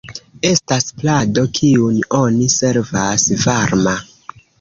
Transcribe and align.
Estas 0.51 0.85
plado 1.01 1.43
kiun 1.57 1.99
oni 2.21 2.47
servas 2.55 3.27
varma. 3.45 3.95